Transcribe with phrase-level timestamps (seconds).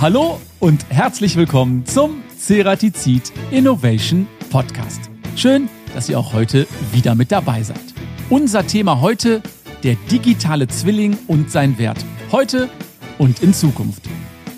[0.00, 5.10] Hallo und herzlich willkommen zum Ceratizid Innovation Podcast.
[5.36, 7.82] Schön, dass ihr auch heute wieder mit dabei seid.
[8.30, 9.42] Unser Thema heute,
[9.82, 12.02] der digitale Zwilling und sein Wert.
[12.32, 12.70] Heute
[13.18, 14.04] und in Zukunft.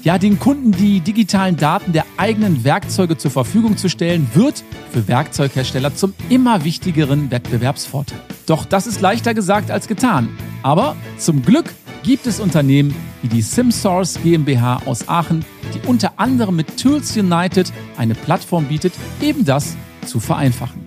[0.05, 4.63] Ja, den Kunden die digitalen Daten der eigenen Werkzeuge zur Verfügung zu stellen, wird
[4.93, 8.21] für Werkzeughersteller zum immer wichtigeren Wettbewerbsvorteil.
[8.47, 10.29] Doch das ist leichter gesagt als getan.
[10.63, 16.57] Aber zum Glück gibt es Unternehmen wie die SimSource GmbH aus Aachen, die unter anderem
[16.57, 19.77] mit Tools United eine Plattform bietet, eben das
[20.07, 20.83] zu vereinfachen.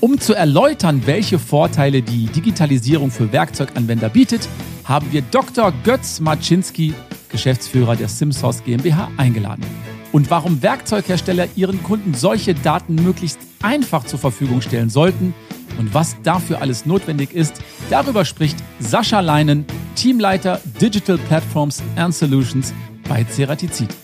[0.00, 4.48] Um zu erläutern, welche Vorteile die Digitalisierung für Werkzeuganwender bietet,
[4.84, 5.72] haben wir Dr.
[5.84, 6.94] Götz Maczynski,
[7.28, 9.64] Geschäftsführer der SimSource GmbH, eingeladen.
[10.12, 15.34] Und warum Werkzeughersteller ihren Kunden solche Daten möglichst einfach zur Verfügung stellen sollten
[15.78, 19.66] und was dafür alles notwendig ist, darüber spricht Sascha Leinen,
[20.00, 22.72] Teamleiter Digital Platforms and Solutions
[23.06, 23.94] bei Ceratizid.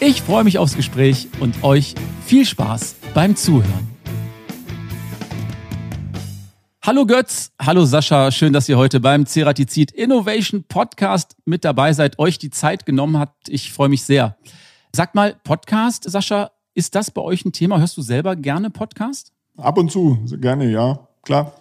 [0.00, 1.94] Ich freue mich aufs Gespräch und euch
[2.26, 3.88] viel Spaß beim Zuhören.
[6.84, 12.18] Hallo Götz, hallo Sascha, schön, dass ihr heute beim Ceratizid Innovation Podcast mit dabei seid,
[12.18, 13.48] euch die Zeit genommen habt.
[13.48, 14.36] Ich freue mich sehr.
[14.94, 17.78] Sag mal, Podcast, Sascha, ist das bei euch ein Thema?
[17.78, 19.32] Hörst du selber gerne Podcast?
[19.56, 21.54] Ab und zu, gerne, ja, klar.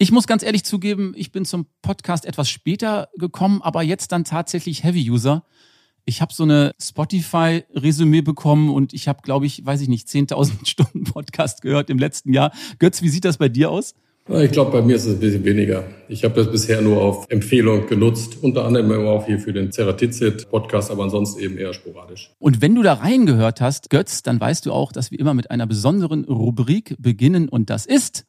[0.00, 4.22] Ich muss ganz ehrlich zugeben, ich bin zum Podcast etwas später gekommen, aber jetzt dann
[4.22, 5.42] tatsächlich Heavy-User.
[6.04, 10.64] Ich habe so eine Spotify-Resümee bekommen und ich habe, glaube ich, weiß ich nicht, 10.000
[10.68, 12.52] Stunden Podcast gehört im letzten Jahr.
[12.78, 13.96] Götz, wie sieht das bei dir aus?
[14.28, 15.82] Ich glaube, bei mir ist es ein bisschen weniger.
[16.08, 20.92] Ich habe das bisher nur auf Empfehlung genutzt, unter anderem auch hier für den Ceratizid-Podcast,
[20.92, 22.30] aber ansonsten eben eher sporadisch.
[22.38, 25.50] Und wenn du da reingehört hast, Götz, dann weißt du auch, dass wir immer mit
[25.50, 28.26] einer besonderen Rubrik beginnen und das ist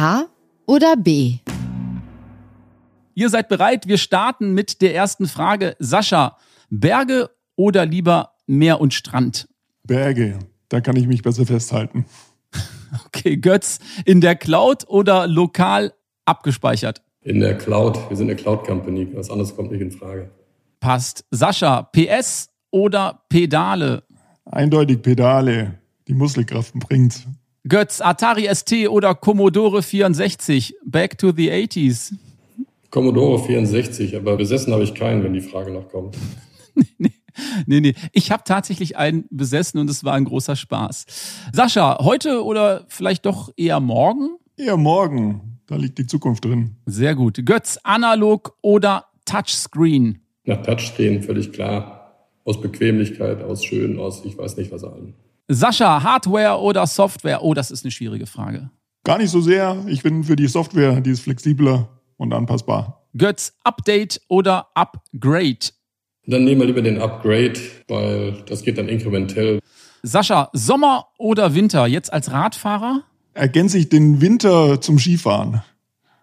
[0.00, 0.26] A
[0.64, 1.38] oder B?
[3.14, 3.88] Ihr seid bereit?
[3.88, 5.74] Wir starten mit der ersten Frage.
[5.80, 6.36] Sascha,
[6.70, 9.48] Berge oder lieber Meer und Strand?
[9.82, 10.38] Berge,
[10.68, 12.04] da kann ich mich besser festhalten.
[13.06, 15.92] Okay, Götz, in der Cloud oder lokal
[16.24, 17.02] abgespeichert?
[17.20, 17.98] In der Cloud.
[18.08, 19.08] Wir sind eine Cloud-Company.
[19.14, 20.30] Was anderes kommt nicht in Frage.
[20.80, 21.26] Passt.
[21.30, 24.04] Sascha, PS oder Pedale?
[24.46, 25.80] Eindeutig Pedale.
[26.06, 27.26] Die Muskelkraft bringt.
[27.68, 30.74] Götz, Atari ST oder Commodore 64?
[30.86, 32.14] Back to the 80s.
[32.90, 36.16] Commodore 64, aber besessen habe ich keinen, wenn die Frage noch kommt.
[36.98, 37.12] nee,
[37.66, 37.94] nee, nee.
[38.12, 41.04] Ich habe tatsächlich einen besessen und es war ein großer Spaß.
[41.52, 44.30] Sascha, heute oder vielleicht doch eher morgen?
[44.56, 45.60] Eher morgen.
[45.66, 46.76] Da liegt die Zukunft drin.
[46.86, 47.44] Sehr gut.
[47.44, 50.22] Götz, analog oder Touchscreen?
[50.46, 52.14] Na, Touchscreen, völlig klar.
[52.44, 55.12] Aus Bequemlichkeit, aus schön, aus ich weiß nicht was allem.
[55.50, 57.42] Sascha, Hardware oder Software?
[57.42, 58.70] Oh, das ist eine schwierige Frage.
[59.04, 59.82] Gar nicht so sehr.
[59.88, 61.88] Ich bin für die Software, die ist flexibler
[62.18, 63.06] und anpassbar.
[63.16, 65.70] Götz, Update oder Upgrade?
[66.26, 67.58] Dann nehmen wir lieber den Upgrade,
[67.88, 69.60] weil das geht dann inkrementell.
[70.02, 71.86] Sascha, Sommer oder Winter?
[71.86, 73.02] Jetzt als Radfahrer?
[73.32, 75.62] Ergänze ich den Winter zum Skifahren.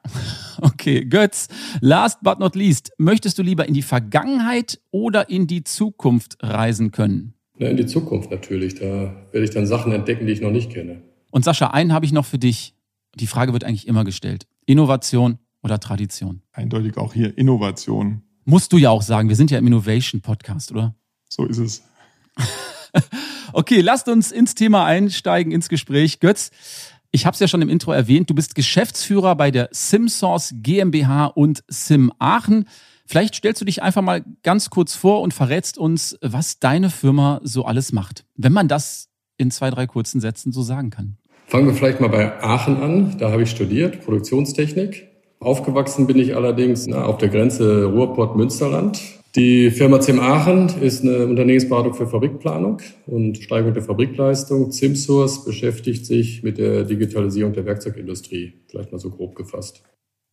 [0.62, 1.50] Okay, Götz,
[1.82, 6.92] last but not least, möchtest du lieber in die Vergangenheit oder in die Zukunft reisen
[6.92, 7.35] können?
[7.58, 8.76] Na, in die Zukunft natürlich.
[8.76, 11.02] Da werde ich dann Sachen entdecken, die ich noch nicht kenne.
[11.32, 12.74] Und Sascha, einen habe ich noch für dich.
[13.16, 14.48] Die Frage wird eigentlich immer gestellt.
[14.66, 16.42] Innovation oder Tradition?
[16.52, 18.22] Eindeutig auch hier Innovation.
[18.44, 20.96] Musst du ja auch sagen, wir sind ja im Innovation Podcast, oder?
[21.30, 21.84] So ist es.
[23.54, 26.20] okay, lasst uns ins Thema einsteigen, ins Gespräch.
[26.20, 26.52] Götz,
[27.12, 31.28] ich habe es ja schon im Intro erwähnt, du bist Geschäftsführer bei der SimSource GmbH
[31.28, 32.68] und Sim Aachen.
[33.06, 37.40] Vielleicht stellst du dich einfach mal ganz kurz vor und verrätst uns, was deine Firma
[37.44, 41.18] so alles macht, wenn man das in zwei, drei kurzen Sätzen so sagen kann.
[41.48, 43.18] Fangen wir vielleicht mal bei Aachen an.
[43.20, 45.08] Da habe ich studiert, Produktionstechnik.
[45.40, 49.00] Aufgewachsen bin ich allerdings na, auf der Grenze Ruhrpott-Münsterland.
[49.36, 54.72] Die Firma Zim Aachen ist eine Unternehmensberatung für Fabrikplanung und Steigerung der Fabrikleistung.
[54.72, 58.54] Zimsource beschäftigt sich mit der Digitalisierung der Werkzeugindustrie.
[58.70, 59.84] Vielleicht mal so grob gefasst.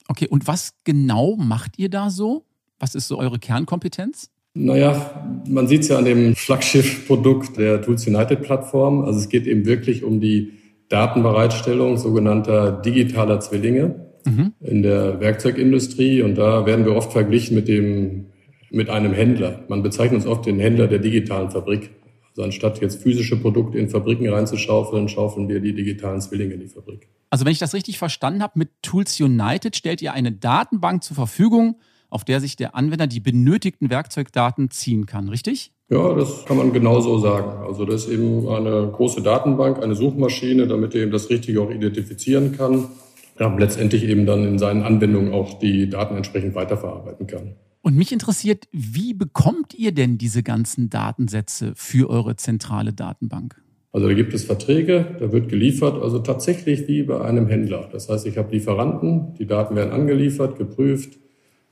[0.08, 2.46] Okay, und was genau macht ihr da so?
[2.82, 4.28] Was ist so eure Kernkompetenz?
[4.54, 9.04] Naja, man sieht es ja an dem Flaggschiff-Produkt der Tools United Plattform.
[9.04, 10.54] Also es geht eben wirklich um die
[10.88, 14.54] Datenbereitstellung sogenannter digitaler Zwillinge mhm.
[14.60, 16.22] in der Werkzeugindustrie.
[16.22, 18.26] Und da werden wir oft verglichen mit dem,
[18.72, 19.60] mit einem Händler.
[19.68, 21.90] Man bezeichnet uns oft den Händler der digitalen Fabrik.
[22.30, 26.68] Also anstatt jetzt physische Produkte in Fabriken reinzuschaufeln, schaufeln wir die digitalen Zwillinge in die
[26.68, 27.06] Fabrik.
[27.30, 31.14] Also wenn ich das richtig verstanden habe, mit Tools United stellt ihr eine Datenbank zur
[31.14, 31.76] Verfügung,
[32.12, 35.72] auf der sich der Anwender die benötigten Werkzeugdaten ziehen kann, richtig?
[35.88, 37.66] Ja, das kann man genauso sagen.
[37.66, 41.70] Also das ist eben eine große Datenbank, eine Suchmaschine, damit er eben das Richtige auch
[41.70, 42.88] identifizieren kann.
[43.40, 47.56] Ja, letztendlich eben dann in seinen Anwendungen auch die Daten entsprechend weiterverarbeiten kann.
[47.80, 53.60] Und mich interessiert, wie bekommt ihr denn diese ganzen Datensätze für eure zentrale Datenbank?
[53.90, 57.88] Also da gibt es Verträge, da wird geliefert, also tatsächlich wie bei einem Händler.
[57.90, 61.18] Das heißt, ich habe Lieferanten, die Daten werden angeliefert, geprüft,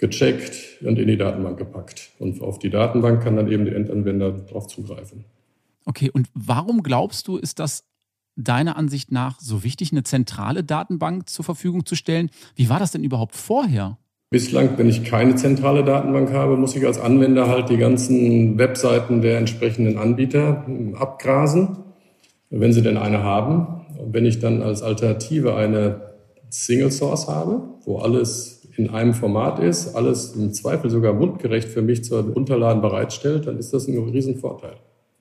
[0.00, 2.10] gecheckt und in die Datenbank gepackt.
[2.18, 5.24] Und auf die Datenbank kann dann eben der Endanwender darauf zugreifen.
[5.84, 7.84] Okay, und warum glaubst du, ist das
[8.36, 12.30] deiner Ansicht nach so wichtig, eine zentrale Datenbank zur Verfügung zu stellen?
[12.54, 13.98] Wie war das denn überhaupt vorher?
[14.30, 19.22] Bislang, wenn ich keine zentrale Datenbank habe, muss ich als Anwender halt die ganzen Webseiten
[19.22, 21.78] der entsprechenden Anbieter hm, abgrasen,
[22.48, 23.84] wenn sie denn eine haben.
[23.98, 26.12] Und wenn ich dann als Alternative eine
[26.48, 31.82] Single Source habe, wo alles in einem Format ist, alles im Zweifel sogar mundgerecht für
[31.82, 34.76] mich zur Unterladen bereitstellt, dann ist das ein Riesenvorteil.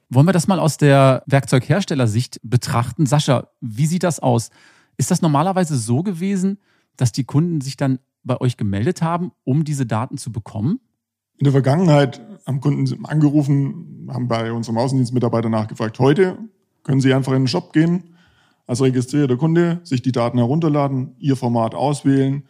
[0.10, 3.06] Wollen wir das mal aus der Werkzeugherstellersicht betrachten?
[3.06, 4.50] Sascha, wie sieht das aus?
[4.98, 6.58] Ist das normalerweise so gewesen,
[6.96, 10.80] dass die Kunden sich dann bei euch gemeldet haben, um diese Daten zu bekommen?
[11.38, 16.00] In der Vergangenheit haben Kunden angerufen, haben bei unserem Außendienstmitarbeiter nachgefragt.
[16.00, 16.38] Heute
[16.84, 18.16] können Sie einfach in den Shop gehen,
[18.68, 22.44] als registrierter Kunde, sich die Daten herunterladen, Ihr Format auswählen,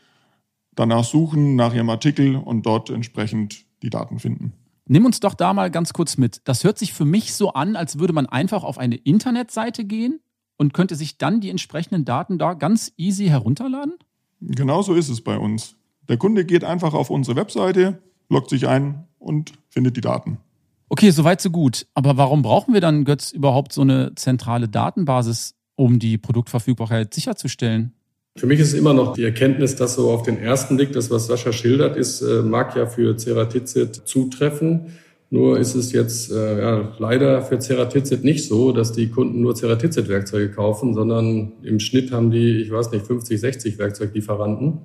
[0.80, 4.54] danach suchen nach Ihrem Artikel und dort entsprechend die Daten finden.
[4.86, 6.42] Nimm uns doch da mal ganz kurz mit.
[6.46, 10.22] Das hört sich für mich so an, als würde man einfach auf eine Internetseite gehen
[10.58, 13.94] und könnte sich dann die entsprechenden Daten da ganz easy herunterladen?
[14.42, 15.76] Genauso ist es bei uns.
[16.08, 20.40] Der Kunde geht einfach auf unsere Webseite, loggt sich ein und findet die Daten.
[20.88, 21.86] Okay, soweit so gut.
[21.94, 27.94] Aber warum brauchen wir dann, Götz, überhaupt so eine zentrale Datenbasis, um die Produktverfügbarkeit sicherzustellen?
[28.38, 31.28] Für mich ist immer noch die Erkenntnis, dass so auf den ersten Blick, das, was
[31.28, 34.94] Sascha schildert, ist, äh, mag ja für Ceratizid zutreffen.
[35.32, 39.56] Nur ist es jetzt äh, ja, leider für Ceratizid nicht so, dass die Kunden nur
[39.56, 44.80] Ceratizid-Werkzeuge kaufen, sondern im Schnitt haben die, ich weiß nicht, 50, 60 Werkzeuglieferanten.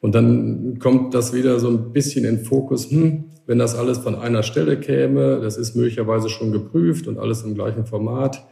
[0.00, 4.16] Und dann kommt das wieder so ein bisschen in Fokus, hm, wenn das alles von
[4.16, 8.44] einer Stelle käme, das ist möglicherweise schon geprüft und alles im gleichen Format,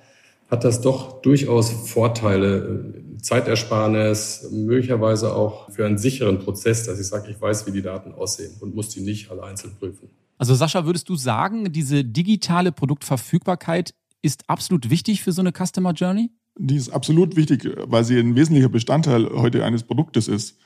[0.49, 2.95] hat das doch durchaus Vorteile,
[3.25, 8.13] Zeitersparnis, möglicherweise auch für einen sicheren Prozess, dass ich sage, ich weiß, wie die Daten
[8.13, 10.11] aussehen und muss die nicht alle einzeln prüfen.
[10.37, 15.93] Also Sascha, würdest du sagen, diese digitale Produktverfügbarkeit ist absolut wichtig für so eine Customer
[15.93, 16.31] Journey?
[16.59, 20.59] Die ist absolut wichtig, weil sie ein wesentlicher Bestandteil heute eines Produktes ist.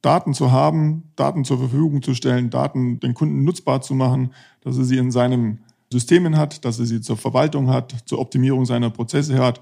[0.00, 4.32] Daten zu haben, Daten zur Verfügung zu stellen, Daten den Kunden nutzbar zu machen,
[4.62, 5.60] dass er sie in seinen
[5.92, 9.60] Systemen hat, dass er sie zur Verwaltung hat, zur Optimierung seiner Prozesse hat,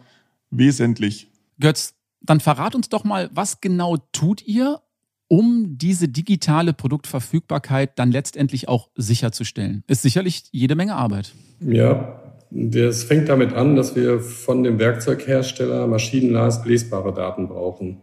[0.51, 1.29] wesentlich.
[1.59, 1.95] Götz,
[2.27, 4.81] dann verrat uns doch mal, was genau tut ihr,
[5.29, 9.83] um diese digitale Produktverfügbarkeit dann letztendlich auch sicherzustellen?
[9.87, 11.33] Ist sicherlich jede Menge Arbeit.
[11.61, 17.99] Ja, das fängt damit an, dass wir von dem Werkzeughersteller maschinenlesbare Daten brauchen.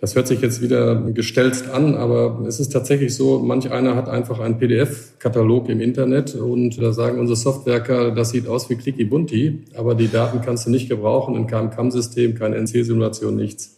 [0.00, 4.08] Das hört sich jetzt wieder gestelzt an, aber es ist tatsächlich so, manch einer hat
[4.08, 9.04] einfach einen PDF-Katalog im Internet und da sagen unsere Softwerker, das sieht aus wie Clicky
[9.04, 13.76] Bunti, aber die Daten kannst du nicht gebrauchen in keinem CAM-System, keine NC-Simulation, nichts.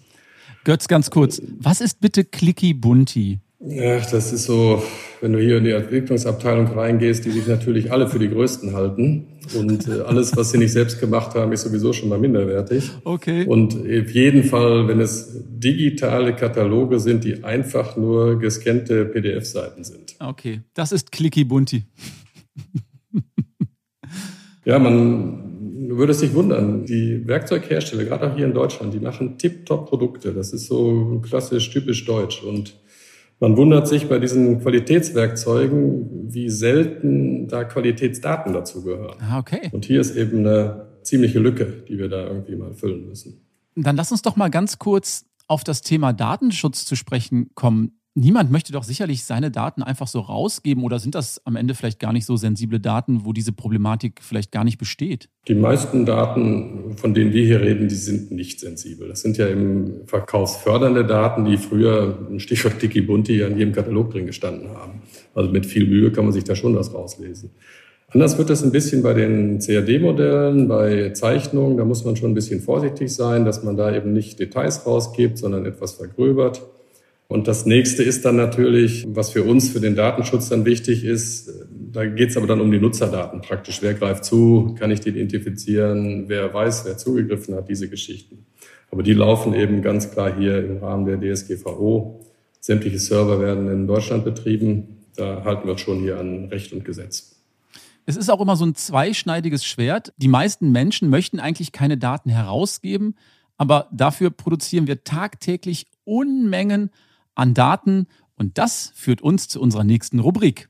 [0.64, 3.40] Götz, ganz kurz, was ist bitte Clicky Bunti?
[3.62, 4.82] Ja, das ist so,
[5.20, 9.26] wenn du hier in die Entwicklungsabteilung reingehst, die sich natürlich alle für die Größten halten.
[9.54, 12.90] Und äh, alles, was sie nicht selbst gemacht haben, ist sowieso schon mal minderwertig.
[13.04, 13.44] Okay.
[13.44, 20.16] Und auf jeden Fall, wenn es digitale Kataloge sind, die einfach nur gescannte PDF-Seiten sind.
[20.18, 21.84] Okay, das ist Clicky Bunti.
[24.64, 26.86] ja, man würde sich wundern.
[26.86, 30.32] Die Werkzeughersteller, gerade auch hier in Deutschland, die machen tip-top Produkte.
[30.32, 32.42] Das ist so klassisch typisch deutsch.
[32.42, 32.79] Und
[33.40, 39.16] man wundert sich bei diesen Qualitätswerkzeugen, wie selten da Qualitätsdaten dazu gehören.
[39.20, 39.70] Ah, okay.
[39.72, 43.40] Und hier ist eben eine ziemliche Lücke, die wir da irgendwie mal füllen müssen.
[43.74, 47.99] Dann lass uns doch mal ganz kurz auf das Thema Datenschutz zu sprechen kommen.
[48.16, 52.00] Niemand möchte doch sicherlich seine Daten einfach so rausgeben oder sind das am Ende vielleicht
[52.00, 55.28] gar nicht so sensible Daten, wo diese Problematik vielleicht gar nicht besteht?
[55.46, 59.08] Die meisten Daten, von denen wir hier reden, die sind nicht sensibel.
[59.08, 64.26] Das sind ja im verkaufsfördernde Daten, die früher, Stichwort Dicky Bunti, an jedem Katalog drin
[64.26, 65.02] gestanden haben.
[65.36, 67.50] Also mit viel Mühe kann man sich da schon was rauslesen.
[68.08, 71.76] Anders wird das ein bisschen bei den CAD-Modellen, bei Zeichnungen.
[71.76, 75.38] Da muss man schon ein bisschen vorsichtig sein, dass man da eben nicht Details rausgibt,
[75.38, 76.60] sondern etwas vergröbert.
[77.30, 81.48] Und das nächste ist dann natürlich, was für uns für den Datenschutz dann wichtig ist,
[81.70, 83.82] da geht es aber dann um die Nutzerdaten praktisch.
[83.82, 84.74] Wer greift zu?
[84.76, 86.24] Kann ich die identifizieren?
[86.26, 87.68] Wer weiß, wer zugegriffen hat?
[87.68, 88.46] Diese Geschichten.
[88.90, 92.26] Aber die laufen eben ganz klar hier im Rahmen der DSGVO.
[92.58, 95.04] Sämtliche Server werden in Deutschland betrieben.
[95.14, 97.36] Da halten wir schon hier an Recht und Gesetz.
[98.06, 100.12] Es ist auch immer so ein zweischneidiges Schwert.
[100.16, 103.14] Die meisten Menschen möchten eigentlich keine Daten herausgeben,
[103.56, 106.90] aber dafür produzieren wir tagtäglich Unmengen
[107.34, 110.68] an Daten und das führt uns zu unserer nächsten Rubrik.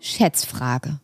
[0.00, 1.00] Schätzfrage.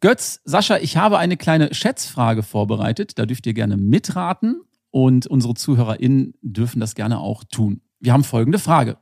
[0.00, 3.18] Götz, Sascha, ich habe eine kleine Schätzfrage vorbereitet.
[3.18, 7.80] Da dürft ihr gerne mitraten und unsere ZuhörerInnen dürfen das gerne auch tun.
[8.00, 8.98] Wir haben folgende Frage.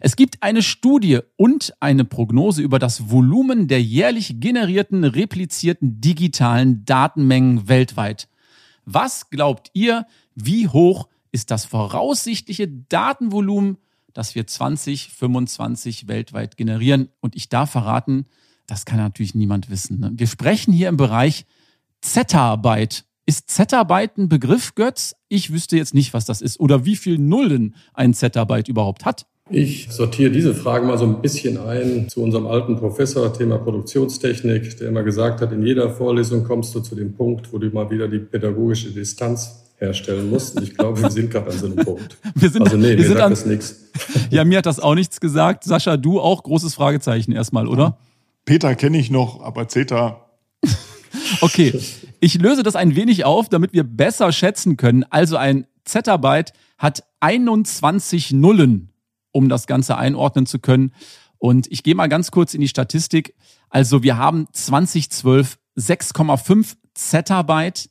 [0.00, 6.84] Es gibt eine Studie und eine Prognose über das Volumen der jährlich generierten, replizierten digitalen
[6.84, 8.28] Datenmengen weltweit.
[8.84, 13.78] Was glaubt ihr, wie hoch ist das voraussichtliche Datenvolumen,
[14.12, 17.08] das wir 2025 weltweit generieren?
[17.20, 18.26] Und ich darf verraten,
[18.66, 20.00] das kann natürlich niemand wissen.
[20.00, 20.12] Ne?
[20.14, 21.46] Wir sprechen hier im Bereich
[22.00, 23.04] Zettabyte.
[23.24, 25.14] Ist Zettabyte ein Begriff, Götz?
[25.28, 29.26] Ich wüsste jetzt nicht, was das ist oder wie viel Nullen ein Zettabyte überhaupt hat.
[29.52, 34.78] Ich sortiere diese Frage mal so ein bisschen ein zu unserem alten Professor Thema Produktionstechnik,
[34.78, 37.90] der immer gesagt hat, in jeder Vorlesung kommst du zu dem Punkt, wo du mal
[37.90, 40.56] wieder die pädagogische Distanz herstellen musst.
[40.56, 42.16] Und ich glaube, wir sind gerade an so einem Punkt.
[42.34, 43.90] Wir sind, also nee, wir mir sind sagt an, das nichts.
[44.30, 45.64] Ja, mir hat das auch nichts gesagt.
[45.64, 47.98] Sascha, du auch großes Fragezeichen erstmal, oder?
[48.46, 50.30] Peter kenne ich noch, aber Zeta.
[51.42, 51.78] okay,
[52.20, 55.04] ich löse das ein wenig auf, damit wir besser schätzen können.
[55.10, 58.91] Also ein Zettabyte hat 21 Nullen,
[59.32, 60.92] um das Ganze einordnen zu können.
[61.38, 63.34] Und ich gehe mal ganz kurz in die Statistik.
[63.68, 67.90] Also wir haben 2012 6,5 Zettabyte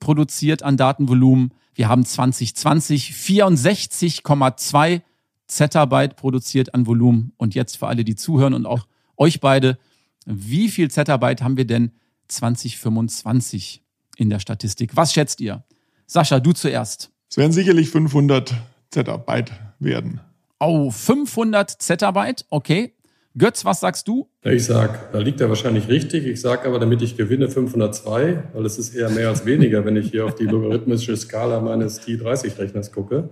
[0.00, 1.52] produziert an Datenvolumen.
[1.74, 5.02] Wir haben 2020 64,2
[5.46, 7.32] Zettabyte produziert an Volumen.
[7.36, 9.78] Und jetzt für alle, die zuhören und auch euch beide,
[10.26, 11.92] wie viel Zettabyte haben wir denn
[12.28, 13.82] 2025
[14.16, 14.96] in der Statistik?
[14.96, 15.64] Was schätzt ihr?
[16.06, 17.10] Sascha, du zuerst.
[17.30, 18.54] Es werden sicherlich 500
[18.90, 20.20] Zettabyte werden.
[20.60, 22.94] Oh, 500 Zettabyte, okay.
[23.36, 24.28] Götz, was sagst du?
[24.42, 26.26] Ich sag, da liegt er wahrscheinlich richtig.
[26.26, 29.96] Ich sage aber, damit ich gewinne, 502, weil es ist eher mehr als weniger, wenn
[29.96, 33.28] ich hier auf die logarithmische Skala meines T30-Rechners gucke.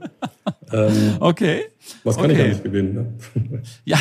[0.73, 1.65] Ähm, okay.
[2.05, 2.35] Was kann okay.
[2.35, 3.19] ich eigentlich gewinnen?
[3.35, 3.63] Ne?
[3.85, 3.99] Ja,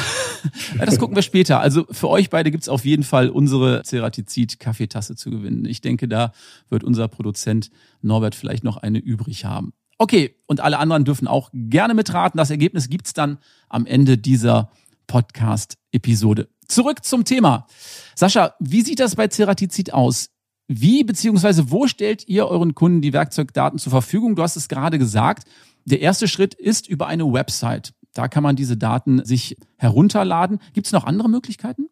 [0.80, 1.60] das gucken wir später.
[1.60, 5.66] Also für euch beide gibt es auf jeden Fall unsere Ceratizid-Kaffeetasse zu gewinnen.
[5.66, 6.34] Ich denke, da
[6.70, 9.74] wird unser Produzent Norbert vielleicht noch eine übrig haben.
[9.98, 12.38] Okay, und alle anderen dürfen auch gerne mitraten.
[12.38, 13.38] Das Ergebnis gibt's dann
[13.70, 14.72] am Ende dieser
[15.08, 16.50] Podcast-Episode.
[16.68, 17.68] Zurück zum Thema.
[18.16, 20.32] Sascha, wie sieht das bei Ceratizid aus?
[20.68, 24.36] Wie beziehungsweise wo stellt ihr euren Kunden die Werkzeugdaten zur Verfügung?
[24.36, 25.48] Du hast es gerade gesagt.
[25.86, 27.94] Der erste Schritt ist über eine Website.
[28.14, 30.60] Da kann man diese Daten sich herunterladen.
[30.74, 31.88] Gibt es noch andere Möglichkeiten?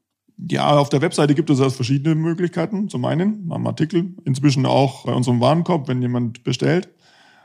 [0.50, 2.89] Ja, auf der Webseite gibt es also verschiedene Möglichkeiten.
[2.89, 6.89] Zum einen am Artikel, inzwischen auch bei unserem Warenkorb, wenn jemand bestellt.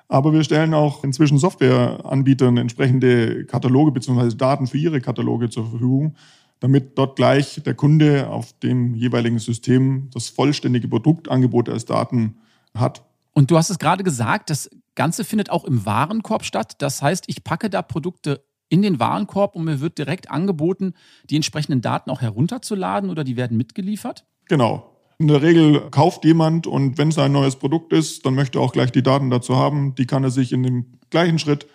[0.08, 4.34] Aber wir stellen auch inzwischen Softwareanbietern entsprechende Kataloge bzw.
[4.36, 6.16] Daten für ihre Kataloge zur Verfügung,
[6.60, 12.38] damit dort gleich der Kunde auf dem jeweiligen System das vollständige Produktangebot als Daten
[12.74, 13.02] hat.
[13.34, 16.76] Und du hast es gerade gesagt, das Ganze findet auch im Warenkorb statt.
[16.78, 20.94] Das heißt, ich packe da Produkte in den Warenkorb und mir wird direkt angeboten,
[21.30, 24.24] die entsprechenden Daten auch herunterzuladen oder die werden mitgeliefert?
[24.46, 24.97] Genau.
[25.20, 28.62] In der Regel kauft jemand und wenn es ein neues Produkt ist, dann möchte er
[28.62, 29.96] auch gleich die Daten dazu haben.
[29.96, 31.66] Die kann er sich in dem gleichen Schritt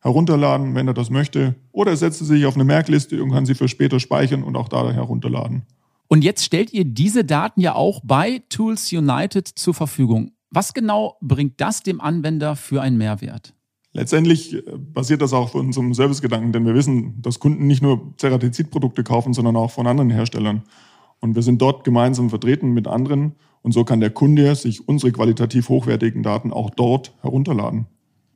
[0.00, 1.56] herunterladen, wenn er das möchte.
[1.72, 4.56] Oder er setzt sie sich auf eine Merkliste und kann sie für später speichern und
[4.56, 5.66] auch da herunterladen.
[6.08, 10.30] Und jetzt stellt ihr diese Daten ja auch bei Tools United zur Verfügung.
[10.50, 13.52] Was genau bringt das dem Anwender für einen Mehrwert?
[13.92, 18.14] Letztendlich äh, basiert das auch auf unserem Servicegedanken, denn wir wissen, dass Kunden nicht nur
[18.18, 20.62] Ceratizid-Produkte kaufen, sondern auch von anderen Herstellern.
[21.20, 23.34] Und wir sind dort gemeinsam vertreten mit anderen.
[23.62, 27.86] Und so kann der Kunde sich unsere qualitativ hochwertigen Daten auch dort herunterladen.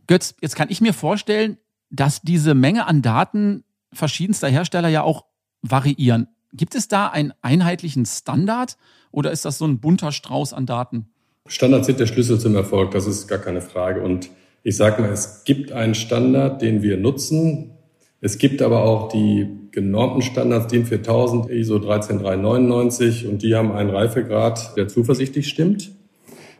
[0.06, 1.58] Götz, jetzt kann ich mir vorstellen,
[1.90, 5.24] dass diese Menge an Daten verschiedenster Hersteller ja auch
[5.62, 6.28] variieren.
[6.52, 8.76] Gibt es da einen einheitlichen Standard
[9.12, 11.10] oder ist das so ein bunter Strauß an Daten?
[11.46, 14.02] Standards sind der Schlüssel zum Erfolg, das ist gar keine Frage.
[14.02, 14.30] Und
[14.62, 17.72] ich sage mal, es gibt einen Standard, den wir nutzen.
[18.20, 23.90] Es gibt aber auch die genormten Standards DIN 4000, ISO 13399 und die haben einen
[23.90, 25.92] Reifegrad, der zuversichtlich stimmt.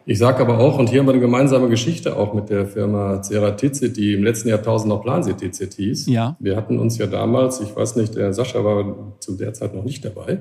[0.07, 3.23] Ich sage aber auch, und hier haben wir eine gemeinsame Geschichte auch mit der Firma
[3.23, 6.07] Ceratizid, die im letzten Jahrtausend noch PlanCTZ hieß.
[6.07, 6.37] Ja.
[6.41, 9.85] Wir hatten uns ja damals, ich weiß nicht, der Sascha war zu der Zeit noch
[9.85, 10.41] nicht dabei,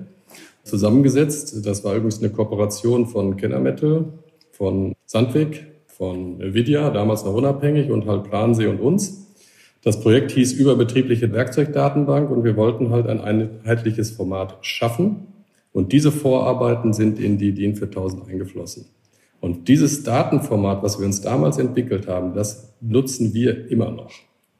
[0.63, 1.65] zusammengesetzt.
[1.65, 4.05] Das war übrigens eine Kooperation von Kennermetal,
[4.51, 9.28] von Sandvik, von Nvidia, damals noch unabhängig und halt Plansee und uns.
[9.81, 15.27] Das Projekt hieß Überbetriebliche Werkzeugdatenbank und wir wollten halt ein einheitliches Format schaffen.
[15.71, 18.87] Und diese Vorarbeiten sind in die DIN 4000 eingeflossen.
[19.39, 24.11] Und dieses Datenformat, was wir uns damals entwickelt haben, das nutzen wir immer noch,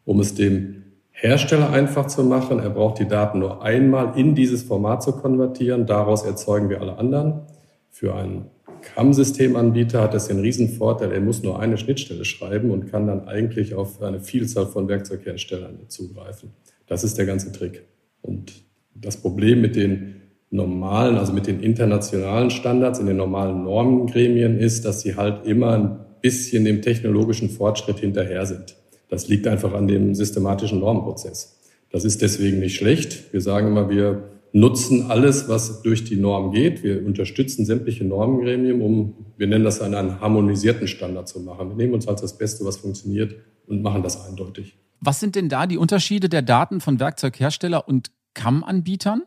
[0.06, 2.60] um es dem Hersteller einfach zu machen.
[2.60, 5.86] Er braucht die Daten nur einmal in dieses Format zu konvertieren.
[5.86, 7.42] Daraus erzeugen wir alle anderen.
[7.90, 8.46] Für einen
[8.82, 13.28] CAM-Systemanbieter hat das den riesen Vorteil, er muss nur eine Schnittstelle schreiben und kann dann
[13.28, 16.52] eigentlich auf eine Vielzahl von Werkzeugherstellern zugreifen.
[16.88, 17.86] Das ist der ganze Trick.
[18.22, 18.54] Und
[18.96, 20.16] Das Problem mit den
[20.50, 25.72] normalen, also mit den internationalen Standards in den normalen Normengremien ist, dass sie halt immer
[25.74, 28.76] ein bisschen dem technologischen Fortschritt hinterher sind.
[29.10, 31.60] Das liegt einfach an dem systematischen Normenprozess.
[31.92, 33.32] Das ist deswegen nicht schlecht.
[33.32, 36.84] Wir sagen immer, wir nutzen alles, was durch die Norm geht.
[36.84, 41.70] Wir unterstützen sämtliche Normengremien, um, wir nennen das einen harmonisierten Standard zu machen.
[41.70, 43.36] Wir nehmen uns halt das Beste, was funktioniert
[43.68, 44.78] und machen das eindeutig.
[45.02, 49.24] Was sind denn da die Unterschiede der Daten von Werkzeughersteller und CAM-Anbietern?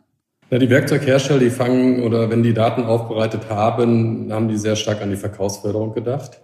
[0.51, 5.01] Ja, die Werkzeughersteller, die fangen oder wenn die Daten aufbereitet haben, haben die sehr stark
[5.01, 6.43] an die Verkaufsförderung gedacht.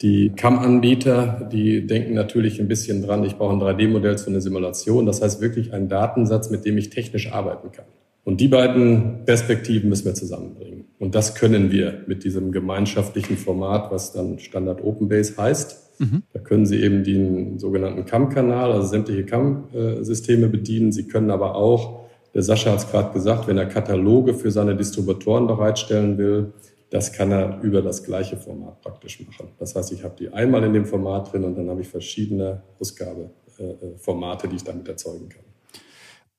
[0.00, 5.06] Die CAM-Anbieter, die denken natürlich ein bisschen dran, ich brauche ein 3D-Modell zu einer Simulation.
[5.06, 7.86] Das heißt wirklich einen Datensatz, mit dem ich technisch arbeiten kann.
[8.24, 10.84] Und die beiden Perspektiven müssen wir zusammenbringen.
[10.98, 16.00] Und das können wir mit diesem gemeinschaftlichen Format, was dann Standard OpenBase heißt.
[16.00, 16.22] Mhm.
[16.32, 20.92] Da können Sie eben den sogenannten CAM-Kanal, also sämtliche CAM-Systeme bedienen.
[20.92, 22.02] Sie können aber auch
[22.34, 26.52] der Sascha hat es gerade gesagt, wenn er Kataloge für seine Distributoren bereitstellen will,
[26.90, 29.48] das kann er über das gleiche Format praktisch machen.
[29.58, 32.62] Das heißt, ich habe die einmal in dem Format drin und dann habe ich verschiedene
[32.78, 35.44] Ausgabeformate, die ich damit erzeugen kann.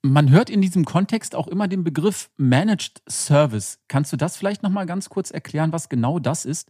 [0.05, 3.79] Man hört in diesem Kontext auch immer den Begriff Managed Service.
[3.87, 6.67] Kannst du das vielleicht noch mal ganz kurz erklären, was genau das ist?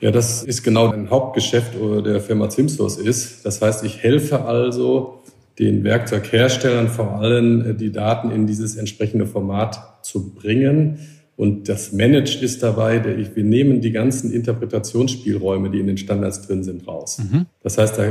[0.00, 3.46] Ja, das ist genau ein Hauptgeschäft der Firma Zimslos ist.
[3.46, 5.22] Das heißt, ich helfe also
[5.60, 10.98] den Werkzeugherstellern vor allem die Daten in dieses entsprechende Format zu bringen.
[11.36, 16.64] Und das Managed ist dabei, wir nehmen die ganzen Interpretationsspielräume, die in den Standards drin
[16.64, 17.18] sind, raus.
[17.18, 17.46] Mhm.
[17.62, 18.10] Das heißt, da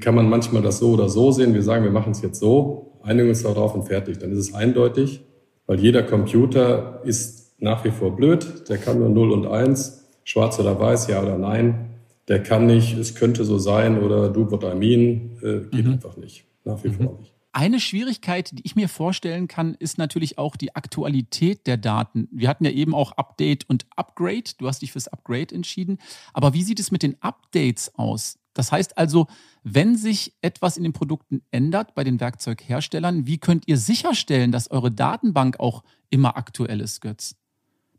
[0.00, 1.52] kann man manchmal das so oder so sehen.
[1.52, 4.18] Wir sagen, wir machen es jetzt so, einigen uns darauf und fertig.
[4.18, 5.20] Dann ist es eindeutig,
[5.66, 8.68] weil jeder Computer ist nach wie vor blöd.
[8.68, 11.90] Der kann nur 0 und 1, schwarz oder weiß, ja oder nein.
[12.28, 15.92] Der kann nicht, es könnte so sein oder do what I mean, äh, geht mhm.
[15.92, 16.94] einfach nicht nach wie mhm.
[16.94, 17.34] vor nicht.
[17.56, 22.26] Eine Schwierigkeit, die ich mir vorstellen kann, ist natürlich auch die Aktualität der Daten.
[22.32, 24.42] Wir hatten ja eben auch Update und Upgrade.
[24.58, 25.98] Du hast dich fürs Upgrade entschieden.
[26.32, 28.40] Aber wie sieht es mit den Updates aus?
[28.54, 29.26] Das heißt also,
[29.64, 34.70] wenn sich etwas in den Produkten ändert bei den Werkzeugherstellern, wie könnt ihr sicherstellen, dass
[34.70, 37.36] eure Datenbank auch immer aktuell ist, Götz?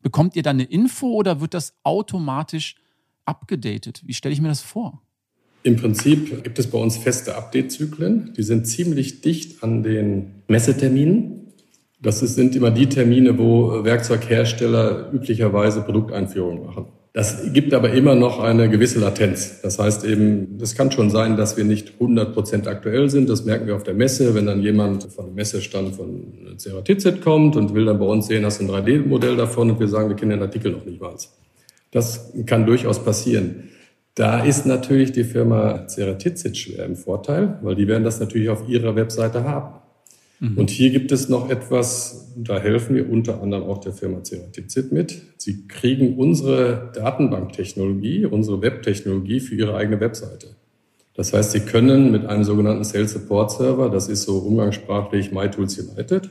[0.01, 2.75] Bekommt ihr dann eine Info oder wird das automatisch
[3.25, 4.01] abgedatet?
[4.05, 5.01] Wie stelle ich mir das vor?
[5.63, 8.33] Im Prinzip gibt es bei uns feste Update-Zyklen.
[8.37, 11.53] Die sind ziemlich dicht an den Messeterminen.
[11.99, 16.85] Das sind immer die Termine, wo Werkzeughersteller üblicherweise Produkteinführungen machen.
[17.15, 19.61] Das gibt aber immer noch eine gewisse Latenz.
[19.61, 23.29] Das heißt eben, das kann schon sein, dass wir nicht 100 Prozent aktuell sind.
[23.29, 27.55] Das merken wir auf der Messe, wenn dann jemand von dem Messestand von Ceratizid kommt
[27.55, 30.17] und will dann bei uns sehen, hast du ein 3D-Modell davon und wir sagen, wir
[30.17, 31.15] kennen den Artikel noch nicht mal.
[31.91, 33.69] Das kann durchaus passieren.
[34.15, 38.67] Da ist natürlich die Firma Ceratizid schwer im Vorteil, weil die werden das natürlich auf
[38.67, 39.84] ihrer Webseite haben.
[40.51, 40.57] Mhm.
[40.57, 44.91] Und hier gibt es noch etwas, da helfen wir unter anderem auch der Firma Ceratizid
[44.91, 45.21] mit.
[45.37, 50.47] Sie kriegen unsere Datenbanktechnologie, unsere Webtechnologie für ihre eigene Webseite.
[51.15, 55.79] Das heißt, Sie können mit einem sogenannten Sales Support Server, das ist so umgangssprachlich MyTools
[55.79, 56.29] United,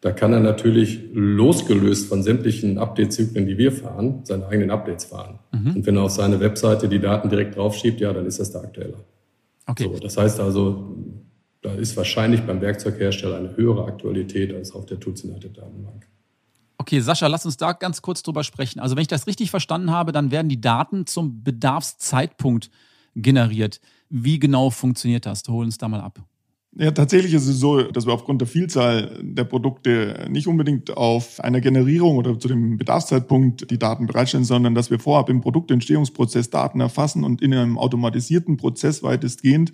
[0.00, 5.38] da kann er natürlich losgelöst von sämtlichen Update-Zyklen, die wir fahren, seine eigenen Updates fahren.
[5.52, 5.76] Mhm.
[5.76, 8.62] Und wenn er auf seine Webseite die Daten direkt draufschiebt, ja, dann ist das der
[8.62, 8.96] aktuelle.
[9.66, 9.84] Okay.
[9.84, 10.96] So, das heißt also,
[11.62, 16.08] da ist wahrscheinlich beim Werkzeughersteller eine höhere Aktualität als auf der Tools United Datenbank.
[16.76, 18.80] Okay, Sascha, lass uns da ganz kurz drüber sprechen.
[18.80, 22.70] Also wenn ich das richtig verstanden habe, dann werden die Daten zum Bedarfszeitpunkt
[23.14, 23.80] generiert.
[24.10, 25.44] Wie genau funktioniert das?
[25.46, 26.18] Hol uns da mal ab.
[26.74, 31.38] Ja, tatsächlich ist es so, dass wir aufgrund der Vielzahl der Produkte nicht unbedingt auf
[31.38, 36.48] einer Generierung oder zu dem Bedarfszeitpunkt die Daten bereitstellen, sondern dass wir vorab im Produktentstehungsprozess
[36.48, 39.72] Daten erfassen und in einem automatisierten Prozess weitestgehend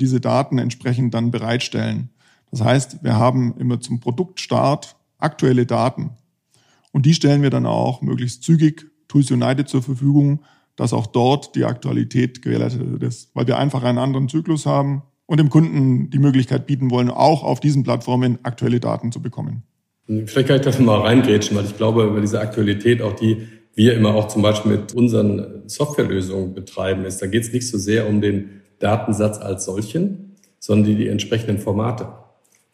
[0.00, 2.10] diese Daten entsprechend dann bereitstellen.
[2.50, 6.10] Das heißt, wir haben immer zum Produktstart aktuelle Daten.
[6.92, 10.42] Und die stellen wir dann auch möglichst zügig Tools United zur Verfügung,
[10.76, 15.38] dass auch dort die Aktualität gewährleistet ist, weil wir einfach einen anderen Zyklus haben und
[15.38, 19.62] dem Kunden die Möglichkeit bieten wollen, auch auf diesen Plattformen aktuelle Daten zu bekommen.
[20.06, 23.94] Vielleicht kann ich das mal reingrätschen, weil ich glaube, über diese Aktualität, auch die wir
[23.94, 28.08] immer auch zum Beispiel mit unseren Softwarelösungen betreiben, ist, da geht es nicht so sehr
[28.08, 32.08] um den Datensatz als solchen, sondern die, die entsprechenden Formate.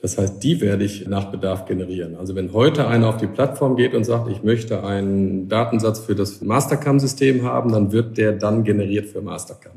[0.03, 2.17] Das heißt, die werde ich nach Bedarf generieren.
[2.17, 6.17] Also wenn heute einer auf die Plattform geht und sagt, ich möchte einen Datensatz für
[6.17, 9.75] das Mastercam-System haben, dann wird der dann generiert für Mastercam.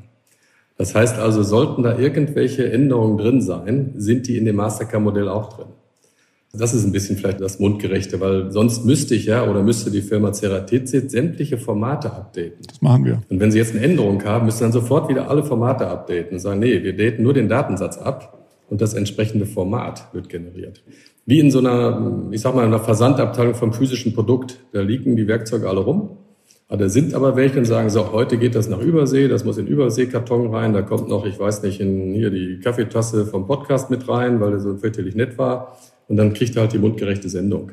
[0.77, 5.53] Das heißt also, sollten da irgendwelche Änderungen drin sein, sind die in dem Mastercard-Modell auch
[5.53, 5.67] drin.
[6.57, 10.01] Das ist ein bisschen vielleicht das Mundgerechte, weil sonst müsste ich ja oder müsste die
[10.01, 12.65] Firma Ceratizid sämtliche Formate updaten.
[12.67, 13.21] Das machen wir.
[13.29, 16.39] Und wenn sie jetzt eine Änderung haben, müssen dann sofort wieder alle Formate updaten und
[16.39, 20.83] sagen, nee, wir daten nur den Datensatz ab und das entsprechende Format wird generiert.
[21.25, 24.59] wie in so einer, ich sag mal, einer Versandabteilung vom physischen Produkt.
[24.71, 26.17] Da liegen die Werkzeuge alle rum.
[26.67, 29.67] Da sind aber welche und sagen so, heute geht das nach Übersee, das muss in
[29.67, 34.07] Überseekarton rein, da kommt noch, ich weiß nicht, in hier die Kaffeetasse vom Podcast mit
[34.09, 35.77] rein, weil er so fürchterlich nett war.
[36.07, 37.71] Und dann kriegt er halt die mundgerechte Sendung.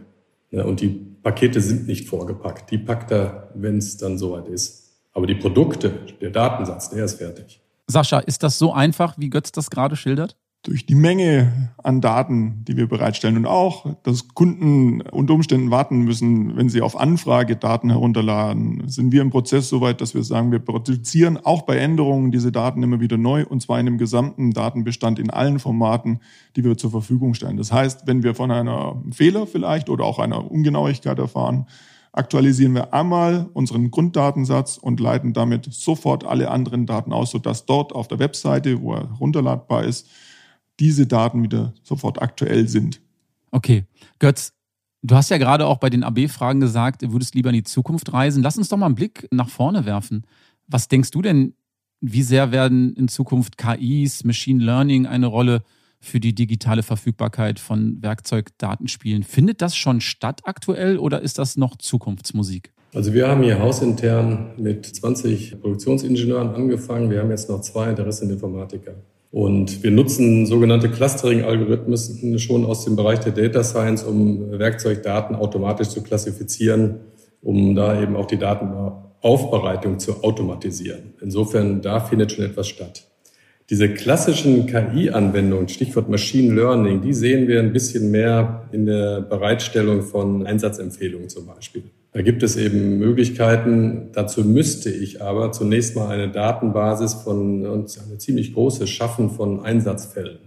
[0.51, 2.71] Und die Pakete sind nicht vorgepackt.
[2.71, 4.91] Die packt er, wenn es dann soweit ist.
[5.13, 5.91] Aber die Produkte,
[6.21, 7.61] der Datensatz, der ist fertig.
[7.87, 10.37] Sascha, ist das so einfach, wie Götz das gerade schildert?
[10.63, 16.03] Durch die Menge an Daten, die wir bereitstellen und auch, dass Kunden unter Umständen warten
[16.03, 20.53] müssen, wenn sie auf Anfrage Daten herunterladen, sind wir im Prozess soweit, dass wir sagen,
[20.53, 24.53] wir produzieren auch bei Änderungen diese Daten immer wieder neu und zwar in dem gesamten
[24.53, 26.21] Datenbestand in allen Formaten,
[26.55, 27.57] die wir zur Verfügung stellen.
[27.57, 31.67] Das heißt, wenn wir von einer Fehler vielleicht oder auch einer Ungenauigkeit erfahren,
[32.13, 37.93] aktualisieren wir einmal unseren Grunddatensatz und leiten damit sofort alle anderen Daten aus, sodass dort
[37.93, 40.09] auf der Webseite, wo er runterladbar ist,
[40.81, 43.01] diese Daten wieder sofort aktuell sind.
[43.51, 43.85] Okay.
[44.19, 44.53] Götz,
[45.03, 48.13] du hast ja gerade auch bei den AB-Fragen gesagt, du würdest lieber in die Zukunft
[48.13, 48.43] reisen.
[48.43, 50.25] Lass uns doch mal einen Blick nach vorne werfen.
[50.67, 51.55] Was denkst du denn,
[52.01, 55.63] wie sehr werden in Zukunft KIs, Machine Learning eine Rolle
[56.01, 59.23] für die digitale Verfügbarkeit von Werkzeugdaten spielen?
[59.23, 62.73] Findet das schon statt aktuell oder ist das noch Zukunftsmusik?
[62.95, 67.11] Also wir haben hier hausintern mit 20 Produktionsingenieuren angefangen.
[67.11, 68.95] Wir haben jetzt noch zwei, der Rest sind Informatiker.
[69.33, 75.89] Und wir nutzen sogenannte Clustering-Algorithmen schon aus dem Bereich der Data Science, um Werkzeugdaten automatisch
[75.89, 77.01] zu klassifizieren,
[77.41, 81.15] um da eben auch die Datenaufbereitung zu automatisieren.
[81.23, 83.09] Insofern, da findet schon etwas statt.
[83.73, 90.03] Diese klassischen KI-Anwendungen, Stichwort Machine Learning, die sehen wir ein bisschen mehr in der Bereitstellung
[90.03, 91.85] von Einsatzempfehlungen zum Beispiel.
[92.13, 94.11] Da gibt es eben Möglichkeiten.
[94.13, 99.65] Dazu müsste ich aber zunächst mal eine Datenbasis von uns eine ziemlich große schaffen von
[99.65, 100.41] Einsatzfällen.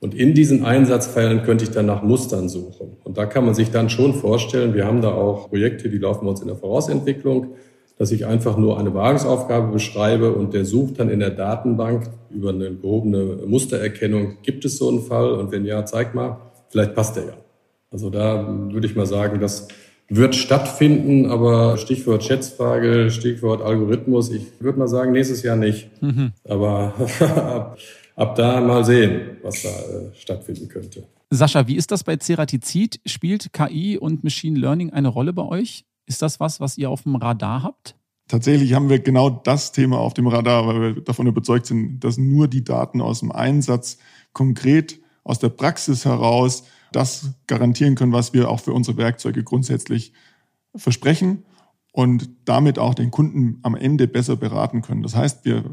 [0.00, 2.98] Und in diesen Einsatzfällen könnte ich dann nach Mustern suchen.
[3.02, 6.26] Und da kann man sich dann schon vorstellen, wir haben da auch Projekte, die laufen
[6.26, 7.54] bei uns in der Vorausentwicklung,
[8.02, 12.48] dass ich einfach nur eine Wagensaufgabe beschreibe und der sucht dann in der Datenbank über
[12.48, 15.30] eine gehobene Mustererkennung, gibt es so einen Fall?
[15.34, 16.38] Und wenn ja, zeig mal,
[16.68, 17.36] vielleicht passt der ja.
[17.92, 19.68] Also da würde ich mal sagen, dass
[20.08, 25.88] wird stattfinden, aber Stichwort Schätzfrage, Stichwort Algorithmus, ich würde mal sagen, nächstes Jahr nicht.
[26.02, 26.32] Mhm.
[26.42, 27.78] Aber ab,
[28.16, 31.04] ab, da mal sehen, was da äh, stattfinden könnte.
[31.30, 32.98] Sascha, wie ist das bei Ceratizid?
[33.06, 35.84] Spielt KI und Machine Learning eine Rolle bei euch?
[36.12, 37.96] Ist das was, was ihr auf dem Radar habt?
[38.28, 42.18] Tatsächlich haben wir genau das Thema auf dem Radar, weil wir davon überzeugt sind, dass
[42.18, 43.96] nur die Daten aus dem Einsatz
[44.34, 50.12] konkret aus der Praxis heraus das garantieren können, was wir auch für unsere Werkzeuge grundsätzlich
[50.74, 51.44] versprechen
[51.92, 55.02] und damit auch den Kunden am Ende besser beraten können.
[55.02, 55.64] Das heißt, wir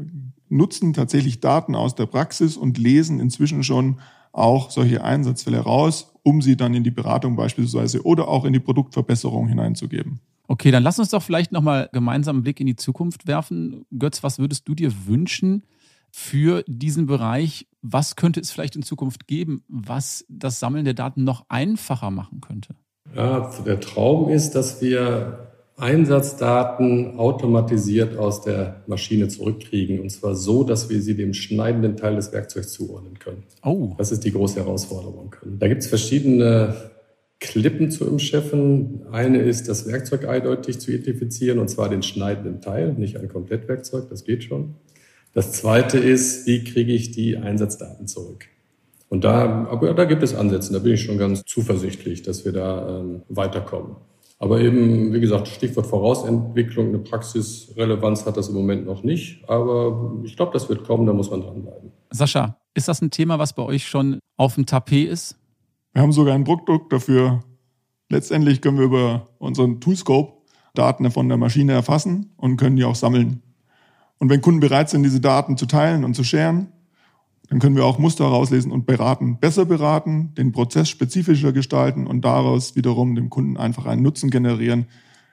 [0.48, 4.00] nutzen tatsächlich Daten aus der Praxis und lesen inzwischen schon
[4.32, 8.60] auch solche Einsatzfälle raus, um sie dann in die Beratung beispielsweise oder auch in die
[8.60, 10.20] Produktverbesserung hineinzugeben.
[10.48, 13.84] Okay, dann lass uns doch vielleicht nochmal gemeinsam einen Blick in die Zukunft werfen.
[13.96, 15.62] Götz, was würdest du dir wünschen,
[16.12, 17.68] für diesen Bereich.
[17.82, 22.40] Was könnte es vielleicht in Zukunft geben, was das Sammeln der Daten noch einfacher machen
[22.40, 22.74] könnte?
[23.14, 25.49] Ja, der Traum ist, dass wir
[25.80, 30.00] Einsatzdaten automatisiert aus der Maschine zurückkriegen.
[30.00, 33.44] Und zwar so, dass wir sie dem schneidenden Teil des Werkzeugs zuordnen können.
[33.64, 33.94] Oh.
[33.98, 35.34] Das ist die große Herausforderung.
[35.44, 36.90] Da gibt es verschiedene
[37.40, 39.02] Klippen zu umschiffen.
[39.10, 44.08] Eine ist, das Werkzeug eindeutig zu identifizieren, und zwar den schneidenden Teil, nicht ein Komplettwerkzeug,
[44.10, 44.74] das geht schon.
[45.32, 48.46] Das zweite ist, wie kriege ich die Einsatzdaten zurück?
[49.08, 52.52] Und da, aber da gibt es Ansätze, da bin ich schon ganz zuversichtlich, dass wir
[52.52, 53.96] da ähm, weiterkommen.
[54.42, 59.46] Aber eben, wie gesagt, Stichwort Vorausentwicklung, eine Praxisrelevanz hat das im Moment noch nicht.
[59.48, 61.92] Aber ich glaube, das wird kommen, da muss man dranbleiben.
[62.10, 65.36] Sascha, ist das ein Thema, was bei euch schon auf dem Tapet ist?
[65.92, 67.40] Wir haben sogar ein Produkt dafür.
[68.08, 70.32] Letztendlich können wir über unseren Toolscope
[70.74, 73.42] Daten von der Maschine erfassen und können die auch sammeln.
[74.18, 76.72] Und wenn Kunden bereit sind, diese Daten zu teilen und zu scheren,
[77.50, 82.24] dann können wir auch Muster herauslesen und beraten, besser beraten, den Prozess spezifischer gestalten und
[82.24, 84.86] daraus wiederum dem Kunden einfach einen Nutzen generieren,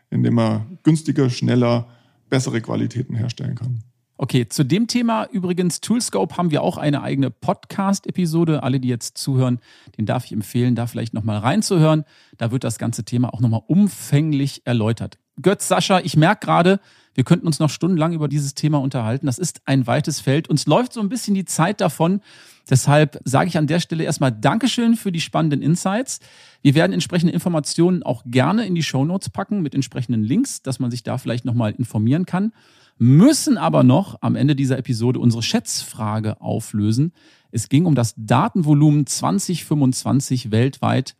[0.10, 1.88] indem er günstiger, schneller,
[2.28, 3.84] bessere Qualitäten herstellen kann.
[4.18, 8.64] Okay, zu dem Thema übrigens Toolscope haben wir auch eine eigene Podcast-Episode.
[8.64, 9.60] Alle, die jetzt zuhören,
[10.00, 12.04] den darf ich empfehlen, da vielleicht nochmal reinzuhören.
[12.40, 15.20] Da wird das ganze Thema auch nochmal umfänglich erläutert.
[15.40, 16.80] Götz, Sascha, ich merke gerade,
[17.18, 19.26] wir könnten uns noch stundenlang über dieses Thema unterhalten.
[19.26, 20.50] Das ist ein weites Feld.
[20.50, 22.22] Uns läuft so ein bisschen die Zeit davon.
[22.70, 26.20] Deshalb sage ich an der Stelle erstmal Dankeschön für die spannenden Insights.
[26.62, 30.78] Wir werden entsprechende Informationen auch gerne in die Show Notes packen mit entsprechenden Links, dass
[30.78, 32.54] man sich da vielleicht nochmal informieren kann.
[33.00, 37.14] Müssen aber noch am Ende dieser Episode unsere Schätzfrage auflösen.
[37.50, 41.16] Es ging um das Datenvolumen 2025 weltweit.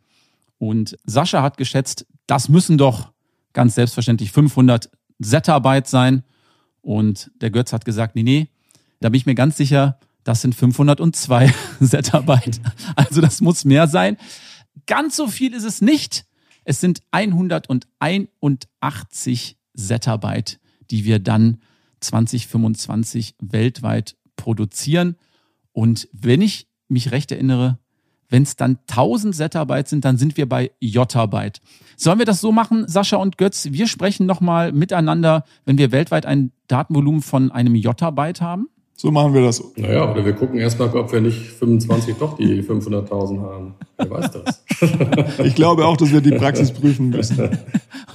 [0.58, 3.10] Und Sascha hat geschätzt, das müssen doch
[3.52, 6.22] ganz selbstverständlich 500 Zettabyte sein.
[6.80, 8.48] Und der Götz hat gesagt, nee, nee,
[9.00, 11.52] da bin ich mir ganz sicher, das sind 502
[11.84, 12.60] Zettabyte.
[12.96, 14.16] Also das muss mehr sein.
[14.86, 16.26] Ganz so viel ist es nicht.
[16.64, 21.58] Es sind 181 Zettabyte, die wir dann
[22.00, 25.16] 2025 weltweit produzieren.
[25.72, 27.78] Und wenn ich mich recht erinnere,
[28.28, 31.60] wenn es dann 1000 Zettabyte sind, dann sind wir bei Jottabyte.
[31.96, 33.68] Sollen wir das so machen, Sascha und Götz?
[33.70, 38.68] Wir sprechen nochmal miteinander, wenn wir weltweit ein Datenvolumen von einem Jottabyte haben?
[39.00, 39.62] So machen wir das.
[39.76, 43.74] Naja, oder wir gucken erstmal, ob wir nicht 25 doch die 500.000 haben.
[43.96, 44.64] Wer weiß das?
[45.46, 47.58] ich glaube auch, dass wir die Praxis prüfen müssen.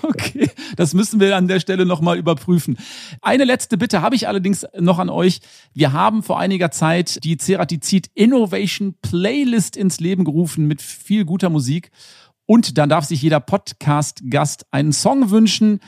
[0.05, 2.77] Okay, das müssen wir an der Stelle nochmal überprüfen.
[3.21, 5.39] Eine letzte Bitte habe ich allerdings noch an euch.
[5.73, 11.49] Wir haben vor einiger Zeit die Ceratizid Innovation Playlist ins Leben gerufen mit viel guter
[11.49, 11.89] Musik.
[12.45, 15.79] Und dann darf sich jeder Podcast-Gast einen Song wünschen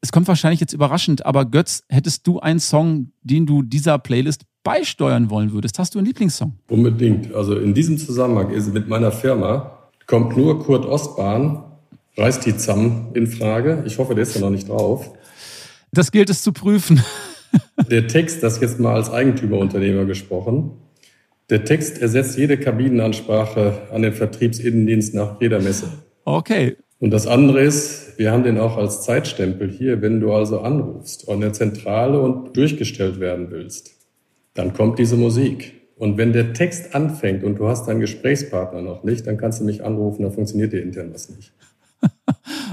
[0.00, 4.42] es kommt wahrscheinlich jetzt überraschend, aber Götz, hättest du einen Song, den du dieser Playlist
[4.62, 5.78] beisteuern wollen würdest?
[5.78, 6.58] Hast du einen Lieblingssong?
[6.68, 7.34] Unbedingt.
[7.34, 11.64] Also in diesem Zusammenhang ist mit meiner Firma kommt nur Kurt Ostbahn,
[12.16, 13.82] reißt die ZAM in Frage.
[13.86, 15.10] Ich hoffe, der ist ja noch nicht drauf.
[15.92, 17.02] Das gilt es zu prüfen.
[17.90, 20.72] Der Text, das jetzt mal als Eigentümerunternehmer gesprochen,
[21.48, 25.88] der Text ersetzt jede Kabinenansprache an den Vertriebsinnendienst nach jeder Messe.
[26.24, 30.60] Okay, und das andere ist, wir haben den auch als Zeitstempel hier, wenn du also
[30.60, 33.92] anrufst an der Zentrale und durchgestellt werden willst,
[34.54, 35.74] dann kommt diese Musik.
[35.96, 39.64] Und wenn der Text anfängt und du hast deinen Gesprächspartner noch nicht, dann kannst du
[39.64, 41.52] mich anrufen, dann funktioniert dir intern was nicht.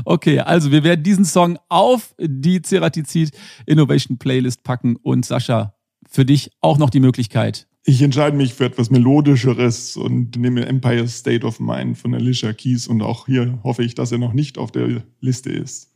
[0.07, 3.31] Okay, also wir werden diesen Song auf die Ceratizid
[3.65, 5.73] Innovation Playlist packen und Sascha,
[6.07, 11.08] für dich auch noch die Möglichkeit, ich entscheide mich für etwas Melodischeres und nehme Empire
[11.08, 14.58] State of Mind von Alicia Keys und auch hier hoffe ich, dass er noch nicht
[14.58, 15.94] auf der Liste ist.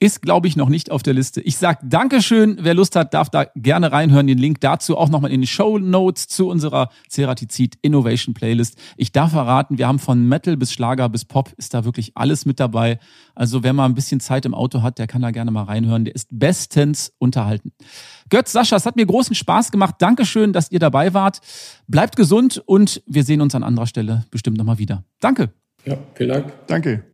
[0.00, 1.40] Ist, glaube ich, noch nicht auf der Liste.
[1.40, 2.58] Ich sage Dankeschön.
[2.60, 4.26] Wer Lust hat, darf da gerne reinhören.
[4.26, 8.76] Den Link dazu auch nochmal in die Show Notes zu unserer Ceratizid Innovation Playlist.
[8.96, 12.44] Ich darf verraten, wir haben von Metal bis Schlager bis Pop ist da wirklich alles
[12.44, 12.98] mit dabei.
[13.34, 16.04] Also wer mal ein bisschen Zeit im Auto hat, der kann da gerne mal reinhören.
[16.04, 17.72] Der ist bestens unterhalten.
[18.30, 19.96] Götz, Sascha, es hat mir großen Spaß gemacht.
[19.98, 21.40] Dankeschön, dass ihr dabei wart.
[21.86, 25.04] Bleibt gesund und wir sehen uns an anderer Stelle bestimmt nochmal wieder.
[25.20, 25.52] Danke.
[25.84, 26.52] Ja, vielen Dank.
[26.66, 27.04] Danke.